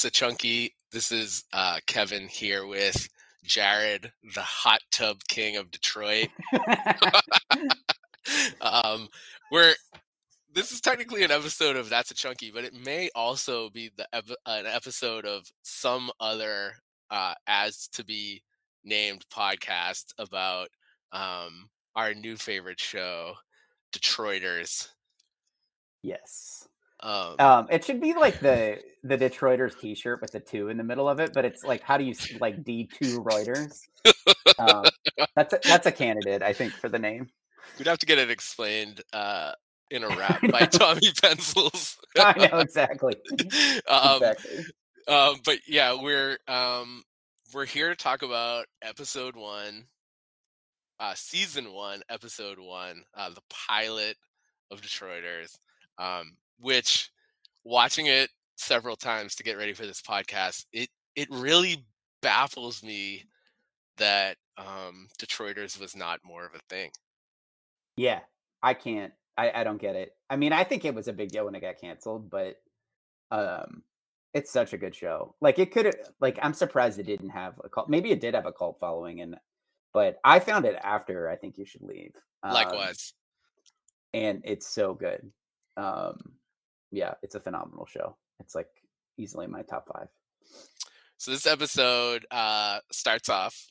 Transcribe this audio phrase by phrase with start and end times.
[0.00, 0.74] That's a Chunky.
[0.92, 3.06] This is uh, Kevin here with
[3.44, 6.28] Jared, the hot tub king of Detroit.
[8.62, 9.08] um,
[9.52, 9.74] we're
[10.54, 14.08] this is technically an episode of That's a Chunky, but it may also be the
[14.14, 16.76] ep- an episode of some other
[17.10, 18.42] uh, as to be
[18.82, 20.68] named podcast about
[21.12, 23.34] um, our new favorite show,
[23.92, 24.88] Detroiters.
[26.02, 26.69] yes.
[27.02, 30.84] Um, Um, it should be like the the Detroiters T-shirt with the two in the
[30.84, 33.80] middle of it, but it's like how do you like D two Reuters?
[34.58, 34.84] Um,
[35.34, 37.28] that's a, that's a candidate, I think, for the name.
[37.78, 39.52] we'd have to get it explained uh,
[39.90, 40.60] in a rap by.
[40.66, 41.96] Tommy Pencils.
[42.18, 43.14] I know exactly.
[43.88, 44.64] um, exactly.
[45.08, 47.02] um, but yeah, we're um,
[47.54, 49.86] we're here to talk about episode one,
[50.98, 54.16] uh, season one, episode one, uh, the pilot
[54.70, 55.56] of Detroiters,
[55.98, 57.10] um, which
[57.64, 61.84] watching it several times to get ready for this podcast, it it really
[62.22, 63.24] baffles me
[63.96, 66.90] that um, Detroiters was not more of a thing.
[67.96, 68.20] Yeah,
[68.62, 69.12] I can't.
[69.36, 70.14] I, I don't get it.
[70.28, 72.56] I mean, I think it was a big deal when it got canceled, but
[73.30, 73.82] um,
[74.34, 75.34] it's such a good show.
[75.40, 75.94] Like it could.
[76.20, 77.88] Like I'm surprised it didn't have a cult.
[77.88, 79.36] Maybe it did have a cult following, and
[79.92, 81.28] but I found it after.
[81.28, 82.14] I think you should leave.
[82.42, 83.12] Um, Likewise,
[84.12, 85.30] and it's so good.
[85.76, 86.32] Um,
[86.90, 88.16] yeah, it's a phenomenal show.
[88.40, 88.68] It's like
[89.16, 90.08] easily my top five.
[91.18, 93.66] So this episode uh, starts off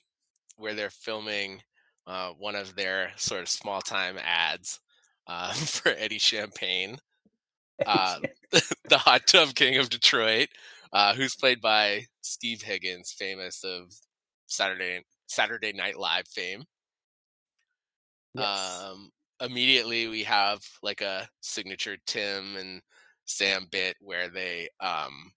[0.57, 1.61] where they're filming
[2.05, 4.79] uh, one of their sort of small time ads
[5.27, 6.97] uh, for Eddie Champagne,
[7.85, 8.19] uh,
[8.51, 10.49] the hot tub king of Detroit,
[10.93, 13.93] uh, who's played by Steve Higgins, famous of
[14.47, 16.63] Saturday Saturday Night Live fame.
[18.35, 18.81] Yes.
[18.83, 19.11] Um,
[19.41, 22.81] immediately we have like a signature Tim and
[23.29, 25.33] Sam bit where they um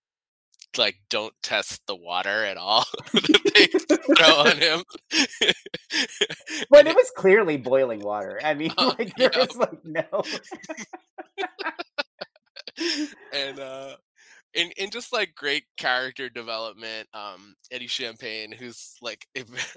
[0.79, 3.67] like don't test the water at all that they
[4.17, 4.83] throw on him.
[6.71, 8.41] but it was clearly boiling water.
[8.43, 9.39] I mean, Oh, like there yeah.
[9.39, 10.23] was like no.
[13.33, 13.97] and uh
[14.55, 19.27] in, in just like great character development um eddie champagne who's like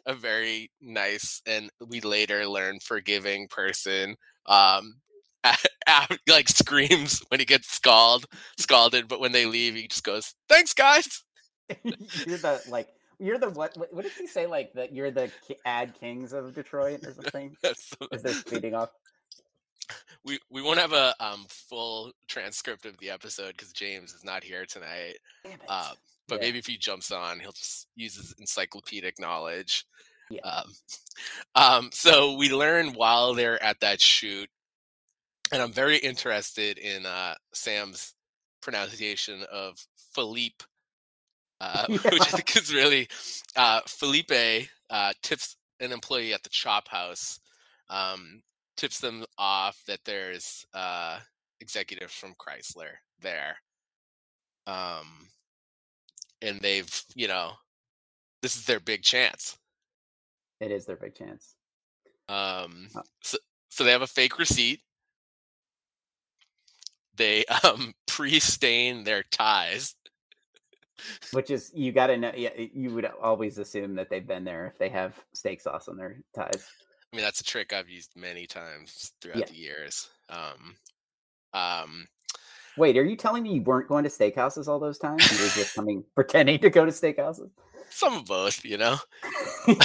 [0.05, 4.15] a very nice and we later learn forgiving person
[4.47, 4.95] um
[6.29, 10.73] like screams when he gets scalded scalded but when they leave he just goes thanks
[10.73, 11.23] guys
[11.83, 13.75] you're the like you're the what?
[13.91, 14.45] What did he say?
[14.45, 15.31] Like that you're the
[15.65, 17.55] ad kings of Detroit or something?
[17.63, 18.89] As they're speeding off.
[20.25, 24.43] we we won't have a um full transcript of the episode because james is not
[24.43, 25.15] here tonight
[25.69, 25.91] uh,
[26.27, 26.47] but Yeah.
[26.47, 29.85] maybe if he jumps on, he'll just use his encyclopedic knowledge.
[30.29, 30.41] Yeah.
[30.41, 30.71] Um,
[31.55, 34.49] um, so we learn while they're at that shoot,
[35.51, 38.13] and I'm very interested in uh, Sam's
[38.61, 39.77] pronunciation of
[40.13, 40.65] Philippe,
[41.61, 43.07] uh, which I think is really
[43.55, 47.39] uh, Felipe uh, tips an employee at the chop house,
[47.89, 48.41] um,
[48.77, 51.19] tips them off that there's uh,
[51.59, 53.57] executives from Chrysler there.
[54.67, 55.27] Um,
[56.41, 57.51] and they've you know
[58.41, 59.57] this is their big chance
[60.59, 61.55] it is their big chance.
[62.29, 63.01] um Uh.
[63.21, 63.37] so,
[63.69, 64.81] so they have a fake receipt
[67.17, 69.95] they um pre-stain their ties
[71.33, 72.31] Which is you got to know.
[72.35, 75.97] Yeah, you would always assume that they've been there if they have steak sauce on
[75.97, 76.65] their ties.
[77.11, 79.45] i mean that's a trick i've used many times throughout Yeah.
[79.45, 80.75] the years um
[81.53, 82.07] um
[82.77, 85.31] Wait, are you telling me you weren't going to steakhouses all those times?
[85.31, 87.49] You were just coming pretending to go to steakhouses?
[87.89, 88.97] some of both you know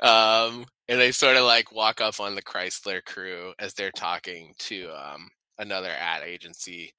[0.00, 4.52] um and they sort of like walk up on the chrysler crew as they're talking
[4.58, 5.28] to um
[5.58, 6.94] another ad agency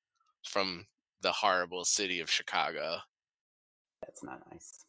[0.46, 0.86] from
[1.22, 2.98] the horrible city of chicago
[4.02, 4.84] That's not nice.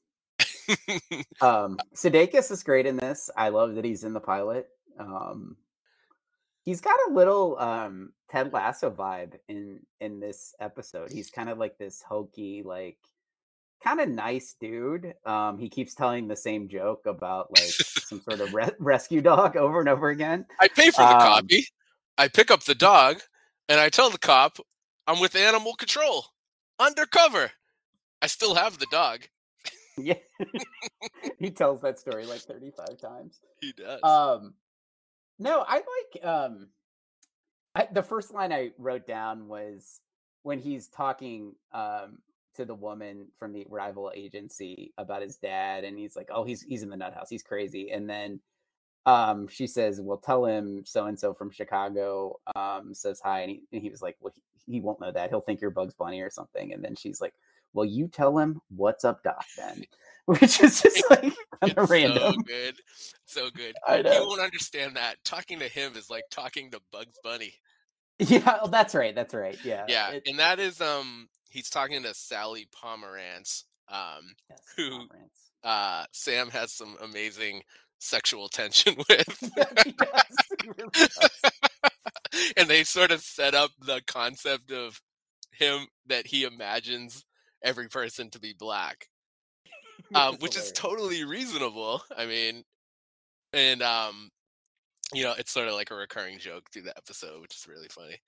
[1.41, 3.31] Um, Sudeikis is great in this.
[3.37, 4.67] I love that he's in the pilot.
[4.99, 5.56] Um,
[6.65, 11.11] he's got a little um, Ted Lasso vibe in in this episode.
[11.11, 12.99] He's kind of like this hokey, like
[13.82, 15.15] kind of nice dude.
[15.25, 19.56] Um, he keeps telling the same joke about like some sort of re- rescue dog
[19.65, 20.44] over and over again.
[20.61, 21.67] I pay for the Um, copy.
[22.19, 23.20] I pick up the dog
[23.69, 24.59] and I tell the cop
[25.06, 26.26] I'm with animal control.
[26.79, 27.50] Undercover.
[28.20, 29.20] I still have the dog.
[29.97, 30.15] Yeah,
[31.38, 33.41] he tells that story like thirty five times.
[33.61, 34.00] He does.
[34.03, 34.55] Um,
[35.38, 36.69] no, I like um,
[37.75, 40.00] I, the first line I wrote down was
[40.43, 42.19] when he's talking um
[42.56, 46.62] to the woman from the rival agency about his dad, and he's like, "Oh, he's
[46.62, 47.31] he's in the nut house.
[47.31, 48.41] He's crazy." And then
[49.08, 53.50] um, she says, "Well, tell him so and so from Chicago um, says hi," and
[53.50, 54.34] he, and he was like, "Well,
[54.66, 55.31] he, he, won't know that.
[55.31, 57.32] He'll think you're Bugs Bunny or something." And then she's like,
[57.72, 59.84] "Well, you tell him what's up, Doc." Then,
[60.26, 61.32] which is just like
[61.62, 62.34] kind of random.
[62.34, 62.75] So good,
[63.25, 63.75] so good.
[63.87, 64.12] I know.
[64.12, 65.16] He won't understand that.
[65.25, 67.55] Talking to him is like talking to Bugs Bunny.
[68.19, 69.14] Yeah, well, that's right.
[69.14, 69.56] That's right.
[69.64, 69.87] Yeah.
[69.88, 75.64] Yeah, it- and that is um he's talking to Sally Pomerantz, um, yes, who- Pomerantz.
[75.64, 77.62] uh Sam has some amazing
[77.98, 79.50] sexual tension with.
[79.56, 80.36] Yeah, he does.
[80.62, 81.08] He really
[82.56, 85.00] and they sort of set up the concept of
[85.52, 87.24] him that he imagines
[87.62, 89.08] every person to be black,
[90.14, 92.02] um, which is totally reasonable.
[92.16, 92.64] I mean,
[93.52, 94.30] and um,
[95.12, 97.88] you know, it's sort of like a recurring joke through the episode, which is really
[97.88, 98.20] funny.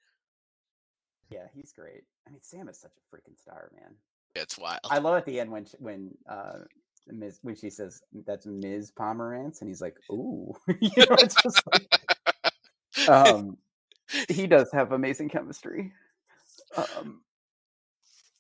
[1.31, 2.03] Yeah, he's great.
[2.27, 3.95] I mean, Sam is such a freaking star, man.
[4.35, 4.81] It's wild.
[4.91, 6.59] I love at the end when when uh
[7.09, 7.39] Ms.
[7.43, 8.93] when she says that's Ms.
[8.93, 13.57] Pomerantz, and he's like, "Ooh," you know, it's just like, um,
[14.29, 15.93] he does have amazing chemistry.
[16.77, 17.23] Um,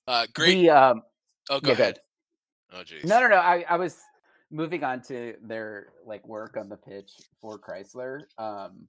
[0.06, 0.54] uh, great.
[0.54, 1.02] The, um,
[1.50, 1.98] oh, go yeah, ahead.
[2.72, 3.04] Oh, jeez.
[3.04, 3.36] no, no, no.
[3.36, 3.98] I, I was
[4.50, 8.22] moving on to their like work on the pitch for Chrysler.
[8.38, 8.86] Um,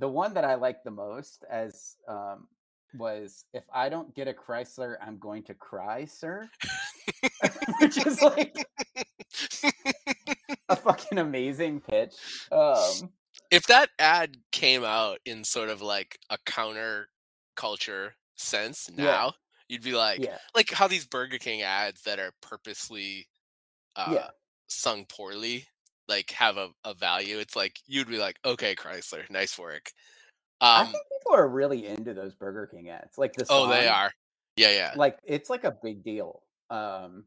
[0.00, 2.48] the one that I liked the most as um
[2.94, 6.48] was if I don't get a Chrysler, I'm going to cry, sir.
[7.80, 8.56] Which is like
[10.68, 12.14] a fucking amazing pitch.
[12.50, 13.10] Um,
[13.50, 17.08] if that ad came out in sort of like a counter
[17.56, 19.04] culture sense Yeah.
[19.04, 19.32] now,
[19.68, 23.26] you'd be like, yeah, like how these Burger King ads that are purposely
[23.96, 24.28] uh, Yeah.
[24.68, 25.66] sung poorly,
[26.08, 27.38] like have a, a value.
[27.38, 29.90] It's like you'd be like, okay, Chrysler, nice work.
[30.60, 33.18] I Um, think people are really into those Burger King ads.
[33.18, 34.12] Like the oh, they are.
[34.56, 34.92] Yeah, yeah.
[34.96, 36.42] Like it's like a big deal.
[36.72, 37.24] Um,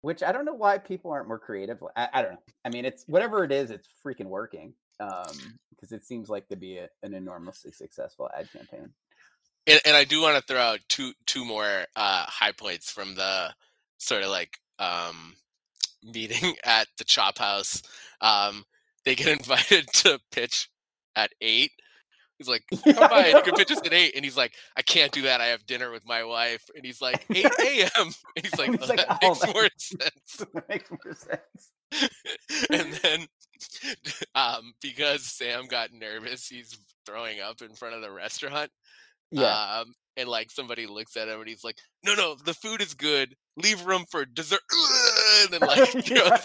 [0.00, 1.82] which I don't know why people aren't more creative.
[1.96, 2.42] I, I don't know.
[2.64, 4.74] I mean, it's whatever it is, it's freaking working.
[5.00, 8.90] Um, because it seems like to be a, an enormously successful ad campaign.
[9.66, 13.16] and, and I do want to throw out two two more uh, high points from
[13.16, 13.52] the
[13.98, 15.34] sort of like um,
[16.04, 17.82] meeting at the Chop House.
[18.20, 18.64] Um,
[19.04, 20.68] they get invited to pitch
[21.16, 21.72] at eight.
[22.42, 22.64] He's like,
[22.96, 24.12] "Come I by, you can pitch us at 8.
[24.16, 25.40] And he's like, "I can't do that.
[25.40, 27.90] I have dinner with my wife." And he's like, "8 a.m."
[28.36, 30.90] And he's like, And he's "Oh, like, "That "Oh, makes that- more sense." that makes
[30.90, 31.70] more sense.
[32.70, 33.26] and then
[34.34, 38.70] um, because Sam got nervous, he's throwing up in front of the restaurant.
[39.30, 39.80] Yeah.
[39.80, 42.94] Um, and like somebody looks at him and he's like, "No, no, the food is
[42.94, 43.34] good.
[43.56, 44.60] Leave room for dessert."
[45.42, 46.38] And then like Yeah.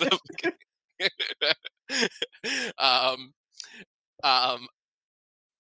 [2.77, 3.33] um,
[4.23, 4.67] um.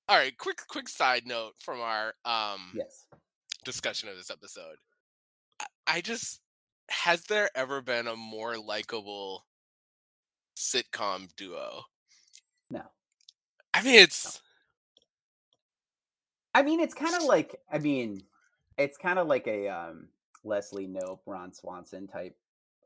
[0.09, 3.05] All right, quick, quick side note from our um yes.
[3.65, 4.77] discussion of this episode.
[5.59, 6.41] I, I just
[6.89, 9.45] has there ever been a more likable
[10.55, 11.83] sitcom duo?
[12.71, 12.83] No.
[13.73, 14.41] I mean, it's
[16.53, 18.23] I mean, it's kind of like I mean,
[18.77, 20.07] it's kind of like a um,
[20.43, 22.35] Leslie Knope, Ron Swanson type,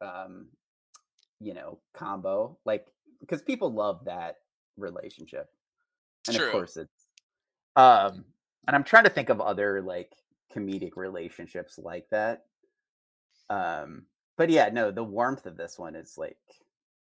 [0.02, 0.48] um,
[1.40, 2.58] you know, combo.
[2.66, 2.88] Like
[3.20, 4.38] because people love that
[4.78, 5.50] relationship,
[6.28, 6.48] and True.
[6.48, 7.00] of course it's.
[7.75, 8.25] Um,
[8.68, 10.12] and I'm trying to think of other like
[10.56, 12.44] comedic relationships like that.
[13.50, 14.04] Um,
[14.38, 16.38] but yeah, no, the warmth of this one is like,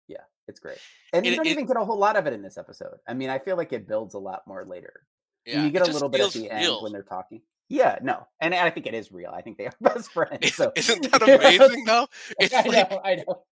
[0.09, 0.79] yeah, it's great,
[1.13, 2.99] and you don't it- even get a whole lot of it in this episode.
[3.07, 5.07] I mean, I feel like it builds a lot more later.
[5.47, 7.43] yeah, you get a little bit at the end when they're talking.
[7.69, 9.31] Yeah, no, and I think it is real.
[9.31, 10.55] I think they are best friends.
[10.55, 12.07] So Isn't that amazing though?
[12.39, 13.43] It's I like know, I know.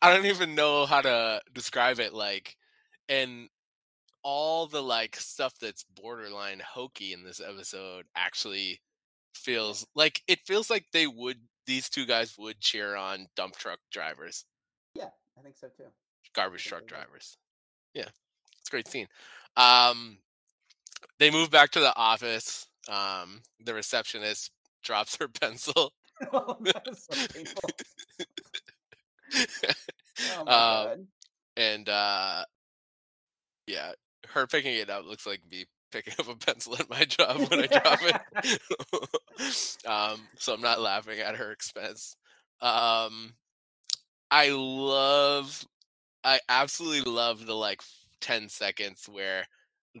[0.00, 2.14] I don't even know how to describe it.
[2.14, 2.56] Like,
[3.08, 3.48] and
[4.24, 8.80] all the like stuff that's borderline hokey in this episode actually
[9.34, 13.80] feels like it feels like they would these two guys would cheer on dump truck
[13.92, 14.44] drivers,
[14.94, 15.92] Yeah, I think so too.
[16.34, 17.38] garbage truck drivers.
[17.94, 18.08] Yeah,
[18.60, 19.08] it's a great scene.
[19.56, 20.18] Um,
[21.18, 22.66] they move back to the office.
[22.88, 24.52] Um, the receptionist
[24.84, 25.92] drops her pencil.
[26.32, 27.16] oh, that is so.
[30.28, 31.06] Oh my Um, god.
[31.56, 32.44] and uh
[33.66, 33.92] yeah
[34.34, 37.60] her picking it up looks like me picking up a pencil at my job when
[37.62, 38.20] i drop it.
[39.86, 42.16] Um so i'm not laughing at her expense.
[42.60, 43.34] Um
[44.30, 45.64] i love
[46.24, 47.82] i absolutely love the like
[48.20, 49.44] 10 seconds where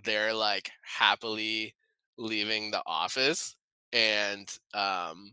[0.04, 1.74] they're like happily
[2.18, 3.56] leaving the office
[3.92, 5.32] and um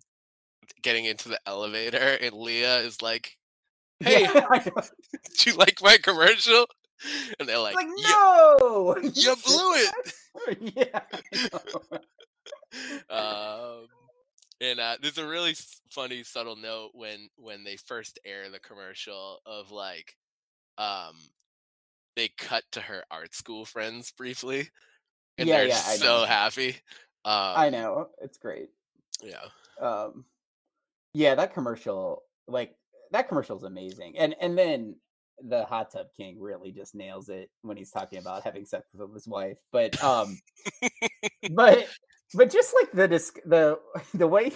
[0.84, 3.38] getting into the elevator and leah is like
[4.04, 4.60] hey Yeah,
[5.40, 6.66] do you like my commercial?
[7.40, 10.14] And they're like, like "Yeah, no, you blew it.
[10.76, 11.02] yeah.
[13.10, 13.88] Um,
[14.62, 15.56] and uh, there's a really
[15.90, 20.16] funny subtle note when when they first air the commercial of like,
[20.78, 21.16] um,
[22.16, 24.70] they cut to her art school friends briefly,
[25.38, 26.70] and Yeah, they're yeah, so happy.
[27.26, 28.70] Um, I know it's great.
[29.24, 29.46] Yeah,
[29.80, 30.26] Um,
[31.14, 32.76] yeah, that commercial, like
[33.12, 34.96] that commercial is amazing, and and then
[35.48, 39.14] the hot tub king really just nails it when he's talking about having sex with
[39.14, 39.58] his wife.
[39.72, 40.40] But um,
[41.52, 41.88] but
[42.34, 43.80] but just like the dis- the
[44.14, 44.52] the way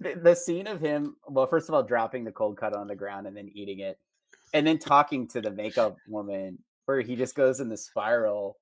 [0.00, 2.94] the, the scene of him, well, first of all, dropping the cold cut on the
[2.94, 3.98] ground and then eating it,
[4.54, 8.56] and then talking to the makeup woman, where he just goes in the spiral.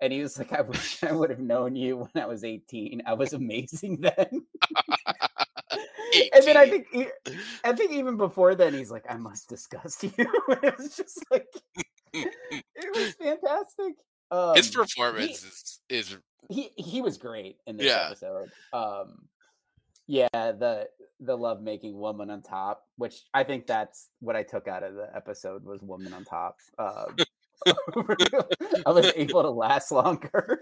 [0.00, 3.02] And he was like, I wish I would have known you when I was 18.
[3.06, 4.46] I was amazing then.
[6.34, 6.84] And then I 18.
[6.92, 7.10] think
[7.64, 10.10] I think even before then he's like, I must disgust you.
[10.18, 11.46] It was just like
[12.12, 13.94] it was fantastic.
[14.30, 16.16] Um, his performance is is
[16.48, 18.06] he he was great in this Yeah.
[18.08, 18.50] episode.
[18.72, 19.28] Um,
[20.06, 20.88] yeah, the
[21.20, 24.94] the love making woman on top, which I think that's what I took out of
[24.94, 26.56] the episode was woman on top.
[26.78, 27.16] Um,
[28.86, 30.60] I was able to last longer.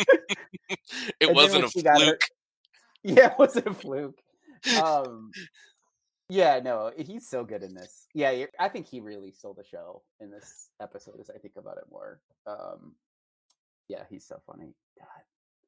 [0.00, 0.78] it
[1.20, 2.20] then wasn't a got her- fluke.
[3.04, 4.18] yeah, it wasn't a fluke.
[4.82, 5.30] Um,
[6.28, 8.06] yeah, no, he's so good in this.
[8.14, 11.20] Yeah, I think he really stole the show in this episode.
[11.20, 12.94] As I think about it more, um,
[13.88, 14.74] yeah, he's so funny.
[14.98, 15.06] God.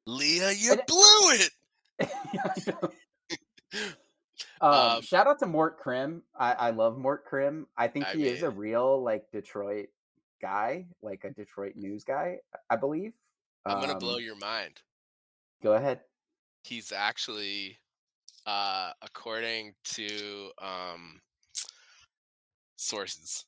[0.05, 0.99] Leah, you And- blew
[1.33, 1.51] it.
[2.33, 2.73] Yeah,
[4.61, 6.23] Um, Um, shout out to Mort Crim.
[6.37, 7.67] I, I love Mort Crim.
[7.77, 9.87] I think I he is a real like Detroit
[10.41, 13.13] guy, like a Detroit news guy, I believe.
[13.65, 14.81] I'm gonna blow Um, your mind.
[15.63, 16.01] Go ahead.
[16.63, 17.77] He's actually,
[18.45, 21.21] uh, according to um,
[22.75, 23.45] sources,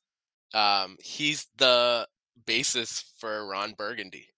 [0.54, 2.06] um, he's the
[2.46, 4.28] basis for Ron Burgundy.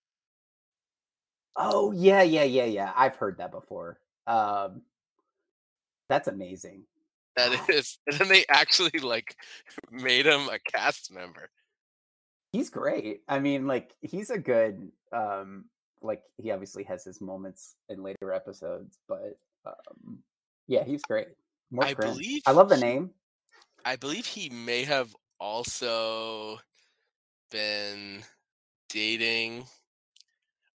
[1.56, 2.92] Oh yeah, yeah, yeah, yeah.
[2.96, 3.98] I've heard that before.
[4.26, 4.82] Um,
[6.08, 6.84] that's amazing.
[7.36, 7.66] That Wow.
[7.68, 9.36] is, and then they actually like
[9.90, 11.50] made him a cast member.
[12.52, 13.22] He's great.
[13.28, 14.90] I mean, like he's a good.
[15.12, 15.66] Um,
[16.02, 20.18] like he obviously has his moments in later episodes, but um,
[20.66, 21.28] yeah, he's great.
[21.80, 22.12] I Crim.
[22.12, 23.10] believe I love the name.
[23.84, 26.58] I believe he may have also
[27.50, 28.22] been
[28.88, 29.64] dating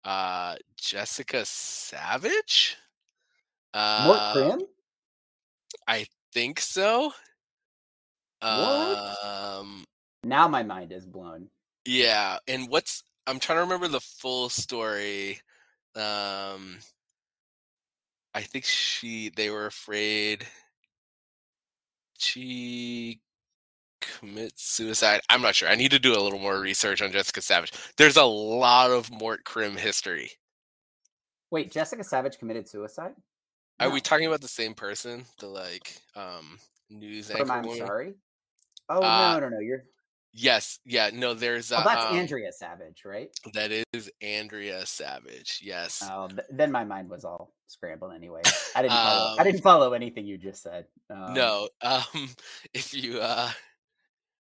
[0.05, 2.77] uh Jessica Savitch.
[4.05, 4.57] Mort Uh,
[5.87, 7.13] I think so.
[8.41, 9.25] What?
[9.25, 9.85] Um
[10.25, 11.49] Now my mind is blown.
[11.85, 15.41] yeah, and what's I'm trying to remember the full story.
[15.95, 16.79] Um
[18.35, 20.47] I think she they were afraid
[22.19, 23.21] she
[24.01, 25.21] commits suicide.
[25.31, 25.69] I'm not sure.
[25.69, 27.73] I need to do a little more research on Jessica Savitch.
[27.97, 30.31] There's a lot of Mort Crim history.
[31.51, 33.15] Wait, Jessica Savage committed suicide?
[33.81, 35.25] Are we talking about the same person?
[35.39, 36.59] The like um
[36.91, 38.15] news anchor I'm sorry.
[38.89, 39.61] Oh Uh, no, no, no.
[39.61, 39.85] You're.
[40.41, 43.29] Yes, yeah, no, there's uh, Oh, that's um, Andrea Savage, right?
[43.55, 45.59] That is Andrea Savage.
[45.65, 46.01] Yes.
[46.09, 48.43] Oh, th- then my mind was all scrambled anyway.
[48.77, 49.35] I didn't follow.
[49.37, 50.87] I Um, didn't follow anything you just said.
[51.11, 51.69] Um, no.
[51.83, 52.29] Um
[52.73, 53.51] if you uh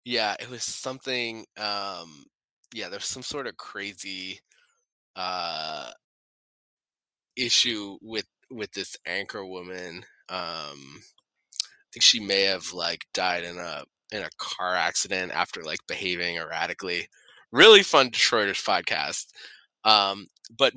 [0.06, 2.26] yeah, it was something um
[2.72, 4.42] yeah, there's some sort of crazy
[5.16, 5.90] uh
[7.36, 10.06] issue with with this anchor woman.
[10.30, 15.64] Um I think she may have like died in a in a car accident after
[15.64, 17.08] like behaving erratically.
[17.52, 19.28] Really fun Detroitish podcast.
[19.84, 20.74] Um but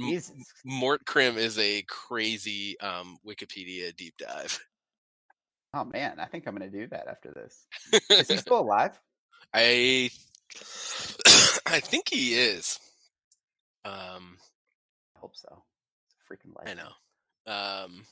[0.65, 4.59] Mort Crim is a crazy um Wikipedia deep dive.
[5.75, 7.67] oh man, I think I'm gonna do that after this.
[8.11, 8.99] Is he still alive?
[9.55, 10.11] I
[11.67, 12.79] I think he is.
[13.85, 14.37] Um,
[15.17, 15.63] I hope so.
[16.31, 16.69] Freaking life.
[16.69, 16.93] I know.
[17.85, 18.05] Um,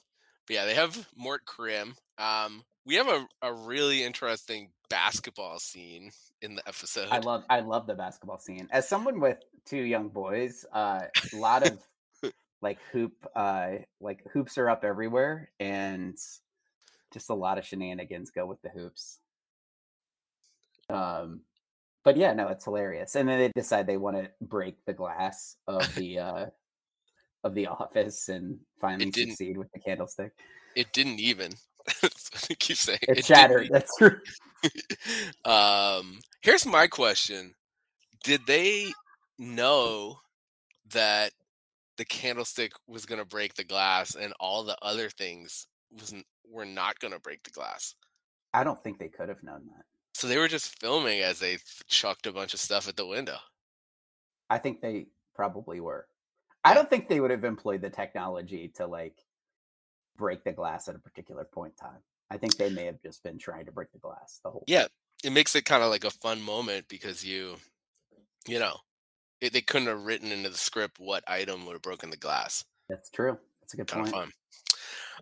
[0.50, 1.95] but yeah, they have Mort Crim.
[2.19, 6.11] Um, we have a, a really interesting basketball scene
[6.42, 7.07] in the episode.
[7.12, 8.66] I love I love the basketball scene.
[8.73, 11.02] As someone with two young boys, uh,
[11.33, 11.78] a lot of
[12.62, 16.16] like hoop uh like hoops are up everywhere and
[17.12, 19.21] just a lot of shenanigans go with the hoops.
[20.88, 21.42] Um
[22.02, 23.14] but yeah, no, it's hilarious.
[23.14, 26.47] And then they decide they want to break the glass of the uh
[27.44, 30.32] of the office and finally succeed with the candlestick.
[30.76, 31.52] it didn't even.
[32.02, 32.99] That's what I keep saying.
[33.02, 33.68] It, didn't shattered.
[33.70, 34.18] That's true.
[35.44, 37.54] um, here's my question:
[38.25, 38.92] Did they
[39.38, 40.18] know
[40.92, 41.32] that
[41.97, 46.66] the candlestick was going to break the glass, and all the other things wasn't were
[46.66, 47.94] not going to break the glass?
[48.52, 49.85] I don't think they could have known that.
[50.12, 53.37] So they were just filming as they chucked a bunch of stuff at the window.
[54.50, 56.06] I think they probably were.
[56.64, 59.17] I don't think they would have employed the technology to like
[60.17, 62.00] break the glass at a particular point in time.
[62.31, 64.87] I think they may have just been trying to break the glass the whole Yeah,
[65.25, 67.57] it makes it kind of like a fun moment because you
[68.47, 68.76] you know,
[69.40, 72.64] it, they couldn't have written into the script what item would have broken the glass.
[72.88, 73.38] That's true.
[73.61, 74.14] That's a good Kind point.
[74.14, 74.33] fun.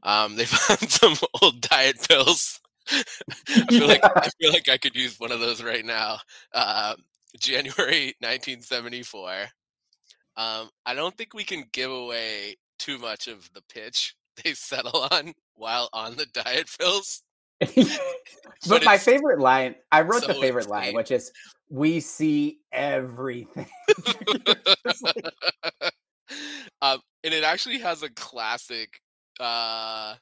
[0.03, 2.61] Um, they found some old diet pills.
[2.91, 6.19] I feel like I feel like I could use one of those right now.
[6.53, 6.95] Uh,
[7.39, 9.47] January 1974.
[10.39, 14.15] Um, I don't think we can give away too much of the pitch
[14.45, 17.23] they settle on while on the diet pills.
[17.61, 17.99] but,
[18.69, 21.33] But my favorite line, I wrote the so favorite line, which is
[21.69, 23.67] we see everything.
[25.03, 25.35] Like-
[26.81, 29.01] um, and it actually has a classic
[29.41, 30.15] uh,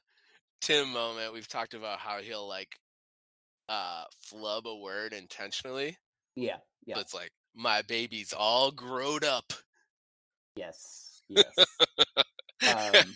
[0.61, 1.31] Tim moment.
[1.31, 2.75] We've talked about how he'll like
[3.69, 5.95] uh, flub a word intentionally.
[6.35, 6.57] yeah,
[6.87, 6.95] yeah.
[6.95, 9.53] So it's like my baby's all growed up.
[10.57, 11.21] Yes.
[11.29, 11.53] Yes.
[12.67, 13.15] Um,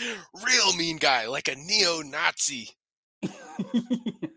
[0.44, 2.70] Real mean guy, like a neo-Nazi.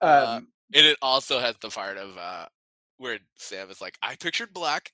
[0.00, 2.46] Uh, um, And it also has the part of uh,
[2.98, 4.92] where Sam is like, "I pictured black."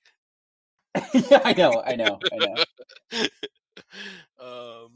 [1.13, 3.25] yeah, I know, I know, I know.
[4.39, 4.91] um,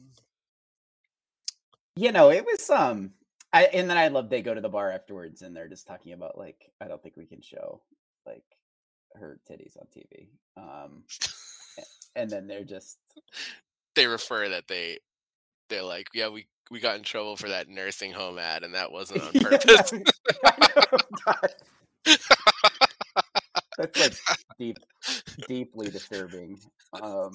[2.00, 3.12] You know, it was um
[3.52, 6.14] I and then I love they go to the bar afterwards and they're just talking
[6.14, 7.82] about like I don't think we can show
[8.26, 8.46] like
[9.16, 10.28] her titties on TV.
[10.58, 11.04] Um
[12.16, 12.98] and then they're just
[13.96, 15.00] they refer that they
[15.70, 18.92] they're like, "Yeah, we we got in trouble for that nursing home ad, and that
[18.92, 19.94] wasn't on purpose."
[21.28, 21.34] Know,
[23.78, 24.14] That's like
[24.58, 24.78] deep
[25.48, 26.60] deeply disturbing.
[27.02, 27.32] Um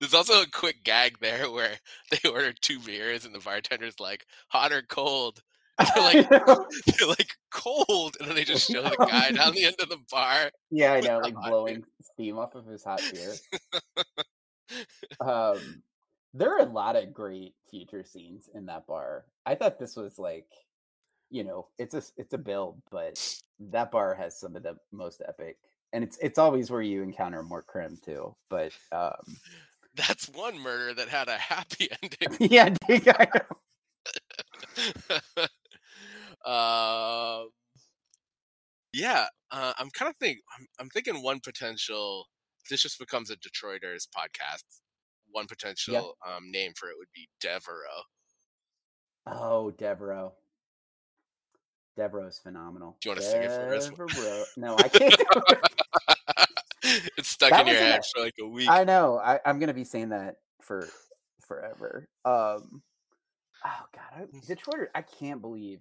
[0.00, 1.76] There's also a quick gag there where
[2.10, 5.42] they order two beers and the bartender's like, "Hot or cold?"
[5.94, 6.28] They're like,
[6.86, 9.98] they're like cold, and then they just show the guy down the end of the
[10.10, 10.50] bar.
[10.70, 11.50] Yeah, I know, like hot beer.
[11.50, 13.34] blowing steam off of his hot beer.
[15.20, 15.82] um
[16.34, 19.24] there are a lot of great future scenes in that bar.
[19.46, 20.46] I thought this was like,
[21.30, 25.22] you know, it's a it's a build, but that bar has some of the most
[25.26, 25.58] epic,
[25.92, 28.34] and it's it's always where you encounter Mort Crim too.
[28.48, 29.36] But um
[29.94, 32.50] That's one murder that had a happy ending.
[32.50, 32.74] yeah,
[33.18, 33.56] I know.
[36.56, 37.48] Um,
[38.92, 42.26] yeah, uh, I'm kind of think I'm, I'm thinking one potential.
[42.70, 44.64] This just becomes a Detroiters podcast.
[45.30, 48.02] One potential um, name for it would be Devereaux.
[49.26, 50.32] oh, Devereaux.
[51.96, 52.96] Devereaux's phenomenal.
[53.00, 53.88] Do you wanna sing it for us?
[53.90, 54.44] Devereaux.
[54.56, 55.14] No, I can't.
[55.14, 57.10] it.
[57.18, 58.68] it's stuck That in your head for like a week.
[58.70, 59.18] I know.
[59.18, 60.88] I, I'm gonna be saying that for
[61.46, 62.08] forever.
[62.24, 62.82] Um,
[63.64, 64.88] oh god, I, Detroit.
[64.94, 65.80] I can't believe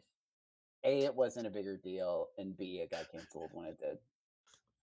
[0.86, 3.98] a it wasn't a bigger deal, and b it got canceled when it did.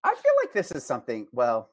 [0.03, 1.27] I feel like this is something.
[1.31, 1.69] Well,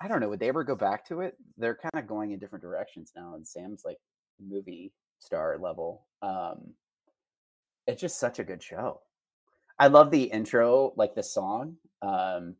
[0.00, 0.28] I don't know.
[0.28, 1.36] Would they ever go back to it?
[1.56, 3.98] They're kind of going in different directions now, and Sam's like
[4.40, 6.06] movie star level.
[6.22, 6.74] Um,
[7.86, 9.00] it's just such a good show.
[9.78, 11.76] I love the intro, like the song.
[12.02, 12.54] Um,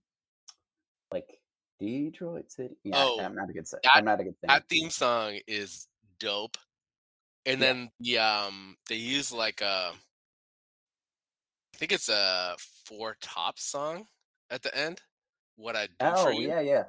[1.12, 1.40] like
[1.78, 2.76] Detroit City.
[2.84, 3.66] Yeah, Oh, I'm not a good.
[3.66, 4.48] that- I'm not a good thing.
[4.48, 5.86] that theme song is
[6.18, 6.56] dope.
[7.46, 7.66] And Yeah.
[7.66, 9.94] then the um they use like a I
[11.78, 12.54] think it's a
[12.86, 14.06] four top song
[14.50, 15.00] at the end.
[15.56, 16.48] What I do Oh for you.
[16.48, 16.84] yeah, yeah,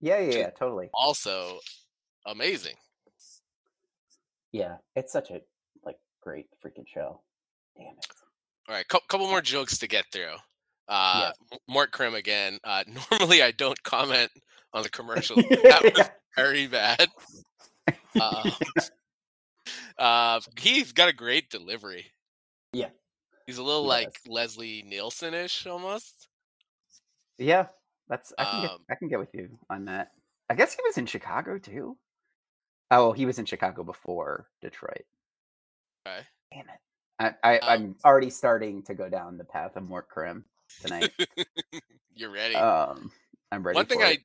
[0.00, 0.50] yeah, yeah, yeah.
[0.50, 0.90] Totally.
[0.94, 1.58] Also
[2.26, 2.74] amazing.
[4.52, 5.40] Yeah, it's such a
[5.84, 7.20] like great freaking show.
[7.76, 8.06] Damn it.
[8.68, 10.34] All right, cou- couple more jokes to get through.
[10.88, 11.32] Uh
[11.68, 12.58] Mort Crim again.
[12.64, 14.30] Uh normally I don't comment
[14.72, 15.44] on the commercials.
[15.48, 16.08] but that was Yeah.
[16.36, 17.08] very bad.
[18.18, 18.50] Uh,
[19.98, 22.06] uh he's got a great delivery.
[22.72, 22.88] Yeah,
[23.48, 24.20] He's a little he like.
[24.28, 26.28] Leslie Nielsen-ish almost.
[27.38, 27.68] Yeah,
[28.06, 30.10] that's I can get Um, I can get with you on that.
[30.50, 31.96] I guess he was in Chicago too.
[32.90, 35.06] Oh, he was in Chicago before Detroit.
[36.06, 36.26] Okay.
[36.52, 37.36] Damn it.
[37.42, 40.44] I, I, Um, I'm already starting to go down the path of Mort Crim
[40.82, 41.10] tonight.
[42.14, 42.54] You're ready.
[42.54, 43.10] um,
[43.50, 43.76] I'm ready.
[43.76, 44.18] One thing I.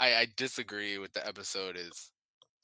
[0.00, 2.10] I I disagree with the episode is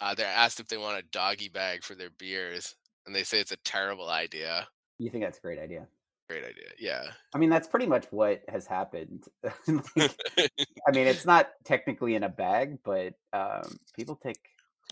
[0.00, 3.38] uh, they're asked if they want a doggy bag for their beers, and they say
[3.38, 4.66] it's a terrible idea.
[5.00, 5.86] You think that's a great idea.
[6.28, 7.10] Great idea, yeah.
[7.34, 9.24] I mean, that's pretty much what has happened.
[9.96, 10.14] Like,
[10.86, 14.36] I mean, it's not technically in a bag, but um, people take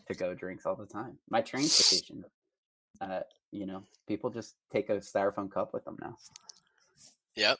[0.09, 1.18] to go drinks all the time.
[1.31, 2.25] My train station,
[3.01, 3.21] uh,
[3.53, 6.16] you know, people just take a styrofoam cup with them now.
[7.37, 7.59] yep.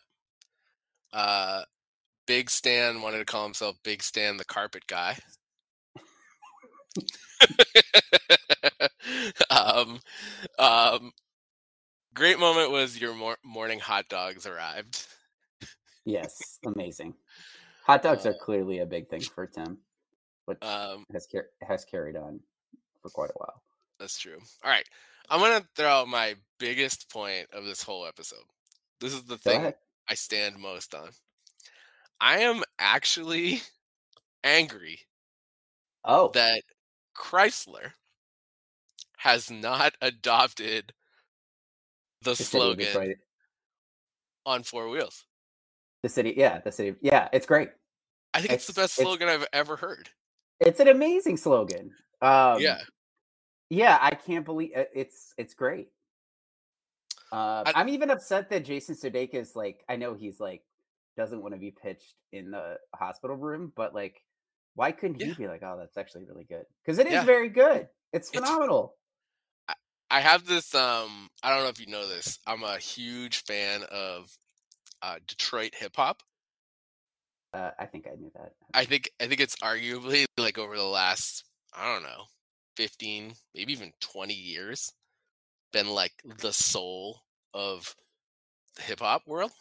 [1.13, 1.63] Uh,
[2.27, 5.17] Big Stan wanted to call himself Big Stan the Carpet Guy.
[9.51, 10.01] um,
[10.59, 11.13] um,
[12.19, 15.07] great moment was your mor- morning hot dogs arrived.
[16.05, 17.15] Yes, amazing.
[17.85, 19.79] Hot dogs Uh, are clearly a big thing for Tim,
[20.47, 22.41] which Um, has car- has carried on
[23.01, 23.63] for quite a while.
[23.99, 24.39] That's true.
[24.65, 24.87] All right.
[25.31, 28.45] I'm going to throw out my biggest point of this whole episode.
[29.01, 29.75] This is the thing.
[30.09, 31.11] I stand most on.
[32.21, 33.61] I am actually
[34.45, 35.01] angry
[36.05, 36.63] Oh, that
[37.15, 37.93] Chrysler
[39.19, 40.95] has not adopted
[42.23, 43.15] the the slogan
[44.47, 45.25] on four wheels.
[46.03, 46.97] The city, yeah, the city.
[47.01, 47.71] Yeah, it's great.
[48.35, 50.09] I think it's, the It's- best it's- slogan I've ever heard.
[50.61, 51.95] It's an amazing slogan.
[52.21, 52.81] Um, yeah.
[53.71, 55.89] yeah, I can't believe it- it's it's great.
[57.31, 60.65] Uh, I- I'm even upset that Jason Sudeikis, like, I know he's like
[61.17, 64.25] doesn't want to be pitched in the hospital room, but like,
[64.75, 65.35] why couldn't he Yeah.
[65.35, 66.65] be like, oh, that's actually really good?
[66.85, 67.25] Because it is Yeah.
[67.25, 67.89] very good.
[68.13, 68.97] It's- phenomenal.
[70.11, 72.39] I have this um I don't know if you know this.
[72.47, 74.31] I'm a huge fan of
[75.03, 76.23] uh Detroit hip hop.
[77.53, 78.53] Uh, I think I knew that.
[78.75, 81.45] I think I think it's arguably like over the last
[81.75, 82.25] I don't know
[82.77, 84.93] 15 maybe even 20 years
[85.73, 87.21] been like the soul
[87.53, 87.95] of
[88.77, 89.53] the hip hop world.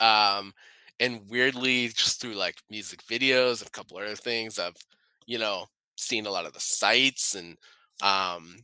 [0.00, 0.54] Um
[1.00, 4.76] and weirdly just through like music videos and a couple other things I've
[5.26, 7.56] you know seen a lot of the sites and
[8.02, 8.56] um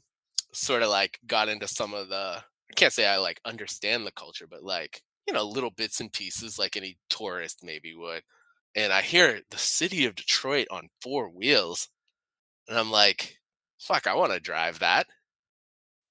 [0.55, 4.13] sort of like got into some of the I can't say I like understand the
[4.13, 8.23] culture but like you know little bits and pieces like any tourist maybe would
[8.75, 11.89] and I hear the city of Detroit on four wheels,
[12.69, 13.41] and I'm like,
[13.79, 15.09] "Fuck, I want to drive that."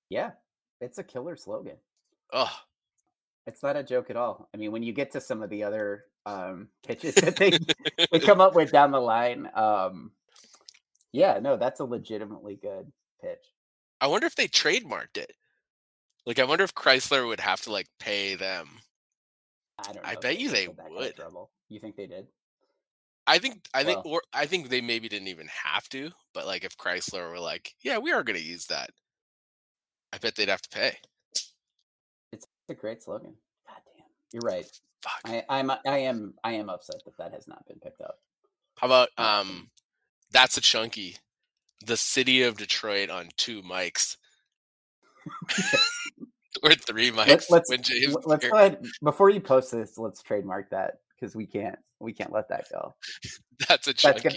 [0.10, 0.32] Yeah,
[0.82, 1.78] it's a killer slogan.
[2.34, 2.64] Oh,
[3.46, 4.50] It's not a joke at all.
[4.54, 7.52] I mean, when you get to some of the other um, pitches that they,
[8.12, 10.12] they come up with down the line, um,
[11.12, 13.53] yeah, no, that's a legitimately good pitch.
[14.04, 15.32] I wonder if they trademarked it.
[16.26, 18.68] Like, I wonder if Chrysler would have to like pay them.
[19.80, 19.96] I don't.
[19.96, 21.48] Know I bet you they into that kind of would.
[21.70, 22.28] You think they did?
[23.28, 26.12] I think, I think, or I think they maybe didn't even have to.
[26.34, 28.90] But like, if Chrysler were like, "Yeah, we are going to use that,"
[30.12, 30.98] I bet they'd have to pay.
[32.34, 33.36] It's a great slogan.
[33.66, 34.70] God damn, you're right.
[35.02, 35.22] Fuck.
[35.24, 38.20] I, I'm I am I am upset that that has not been picked up.
[38.80, 39.72] How about Um, um,
[40.34, 41.16] that's a chunky.
[41.86, 44.18] The city of Detroit on two mics.
[46.64, 47.50] or three mics.
[47.50, 49.98] let's- when James Let's go ahead before you post this.
[49.98, 52.94] Let's trademark that because we can't we can't let that go.
[53.68, 54.36] That's a gonna-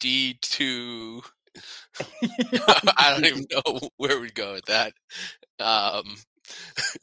[0.00, 1.22] D two.
[2.22, 4.92] I don't even know where we'd go with that.
[5.60, 6.16] Um,